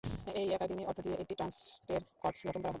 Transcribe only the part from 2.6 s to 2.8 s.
হবে।